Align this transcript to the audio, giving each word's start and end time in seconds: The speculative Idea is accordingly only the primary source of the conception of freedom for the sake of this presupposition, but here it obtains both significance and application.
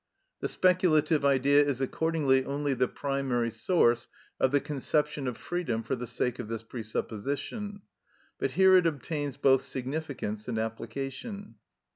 The 0.39 0.47
speculative 0.47 1.23
Idea 1.23 1.63
is 1.63 1.79
accordingly 1.79 2.43
only 2.43 2.73
the 2.73 2.87
primary 2.87 3.51
source 3.51 4.07
of 4.39 4.51
the 4.51 4.59
conception 4.59 5.27
of 5.27 5.37
freedom 5.37 5.83
for 5.83 5.95
the 5.95 6.07
sake 6.07 6.39
of 6.39 6.47
this 6.47 6.63
presupposition, 6.63 7.81
but 8.39 8.53
here 8.53 8.75
it 8.75 8.87
obtains 8.87 9.37
both 9.37 9.61
significance 9.61 10.47
and 10.47 10.57
application. 10.57 11.53